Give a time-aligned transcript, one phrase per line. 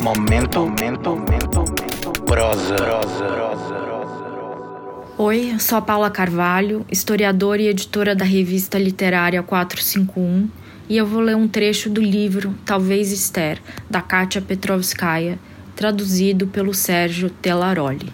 [0.00, 1.64] Momento, momento, momento,
[2.24, 2.76] prosa.
[5.18, 10.48] Oi, sou a Paula Carvalho, historiadora e editora da revista literária 451,
[10.88, 15.36] e eu vou ler um trecho do livro Talvez Esther, da Kátia Petrovskaya,
[15.74, 18.12] traduzido pelo Sérgio Telaroli.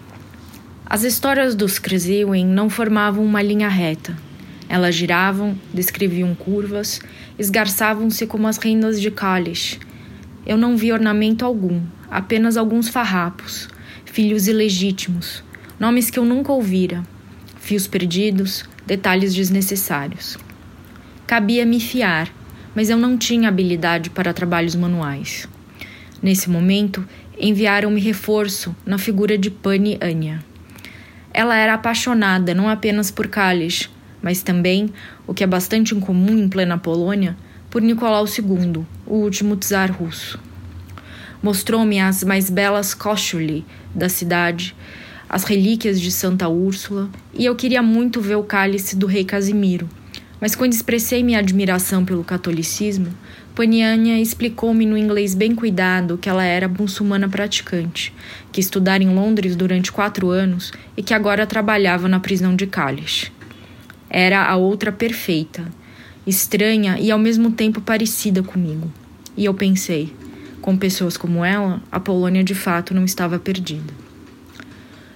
[0.87, 4.17] As histórias dos Kresiwin não formavam uma linha reta.
[4.67, 6.99] Elas giravam, descreviam curvas,
[7.37, 9.79] esgarçavam-se como as rendas de Kalish.
[10.45, 13.67] Eu não vi ornamento algum, apenas alguns farrapos,
[14.05, 15.43] filhos ilegítimos,
[15.79, 17.03] nomes que eu nunca ouvira,
[17.57, 20.37] fios perdidos, detalhes desnecessários.
[21.25, 22.31] Cabia me fiar,
[22.75, 25.47] mas eu não tinha habilidade para trabalhos manuais.
[26.21, 27.03] Nesse momento,
[27.39, 30.43] enviaram-me reforço na figura de Pani Anya.
[31.33, 33.89] Ela era apaixonada não apenas por Kalish,
[34.21, 34.93] mas também,
[35.25, 37.35] o que é bastante incomum em plena Polônia,
[37.75, 40.39] por Nicolau II, o último czar russo.
[41.43, 44.73] Mostrou-me as mais belas koshuli da cidade,
[45.27, 49.89] as relíquias de Santa Úrsula, e eu queria muito ver o cálice do rei Casimiro.
[50.39, 53.09] Mas quando expressei minha admiração pelo catolicismo,
[53.53, 58.13] Paniania explicou-me no inglês bem cuidado que ela era muçulmana praticante,
[58.53, 63.33] que estudara em Londres durante quatro anos e que agora trabalhava na prisão de Kalish.
[64.09, 65.69] Era a outra perfeita,
[66.25, 68.91] estranha e ao mesmo tempo parecida comigo.
[69.37, 70.13] E eu pensei,
[70.61, 73.93] com pessoas como ela, a Polônia de fato não estava perdida.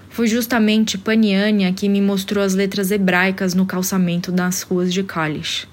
[0.09, 5.67] Foi justamente Paniania que me mostrou as letras hebraicas no calçamento das ruas de Kalish.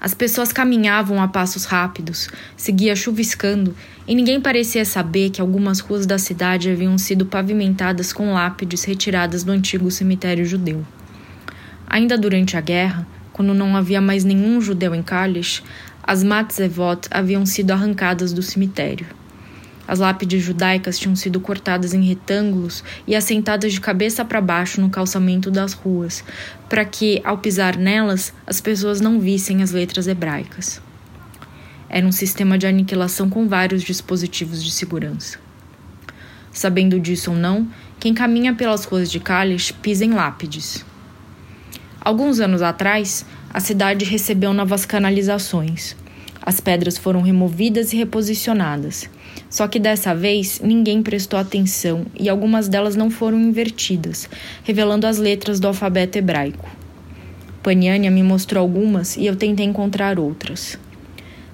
[0.00, 3.76] As pessoas caminhavam a passos rápidos, seguia chuviscando,
[4.08, 9.44] e ninguém parecia saber que algumas ruas da cidade haviam sido pavimentadas com lápides retiradas
[9.44, 10.82] do antigo cemitério judeu.
[11.86, 13.06] Ainda durante a guerra,
[13.40, 15.62] quando não havia mais nenhum judeu em Kalish,
[16.02, 19.06] as matzevot haviam sido arrancadas do cemitério.
[19.88, 24.90] As lápides judaicas tinham sido cortadas em retângulos e assentadas de cabeça para baixo no
[24.90, 26.22] calçamento das ruas,
[26.68, 30.78] para que, ao pisar nelas, as pessoas não vissem as letras hebraicas.
[31.88, 35.38] Era um sistema de aniquilação com vários dispositivos de segurança.
[36.52, 37.66] Sabendo disso ou não,
[37.98, 40.84] quem caminha pelas ruas de Kalish pisa em lápides.
[42.00, 45.94] Alguns anos atrás, a cidade recebeu novas canalizações.
[46.40, 49.10] As pedras foram removidas e reposicionadas.
[49.50, 54.30] Só que dessa vez ninguém prestou atenção e algumas delas não foram invertidas,
[54.64, 56.68] revelando as letras do alfabeto hebraico.
[57.62, 60.78] Paniania me mostrou algumas e eu tentei encontrar outras.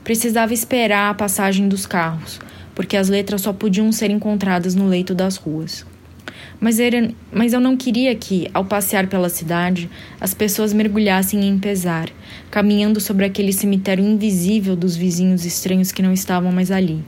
[0.04, 2.38] Precisava esperar a passagem dos carros,
[2.72, 5.84] porque as letras só podiam ser encontradas no leito das ruas.
[6.60, 11.58] Mas, era, mas eu não queria que, ao passear pela cidade, as pessoas mergulhassem em
[11.58, 12.08] pesar,
[12.50, 17.04] caminhando sobre aquele cemitério invisível dos vizinhos estranhos que não estavam mais ali.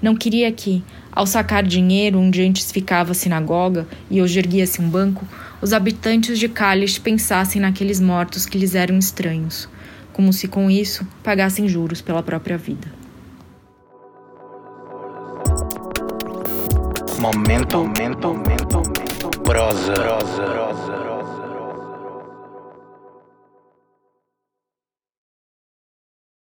[0.00, 4.88] Não queria que, ao sacar dinheiro onde antes ficava a sinagoga e hoje erguia-se um
[4.88, 5.26] banco,
[5.60, 9.68] os habitantes de Kalish pensassem naqueles mortos que lhes eram estranhos,
[10.12, 12.97] como se com isso pagassem juros pela própria vida.
[17.20, 18.82] Momento, momento, momento,
[19.42, 19.92] prosa.
[19.92, 21.47] prosa.